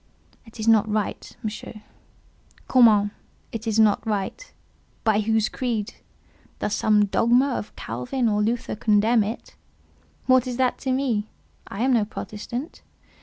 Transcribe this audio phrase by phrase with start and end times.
[0.47, 1.83] "It is not right, Monsieur."
[2.67, 3.11] "Comment?
[3.51, 4.51] it is not right?
[5.03, 5.93] By whose creed?
[6.57, 9.55] Does some dogma of Calvin or Luther condemn it?
[10.25, 11.29] What is that to me?
[11.67, 12.81] I am no Protestant.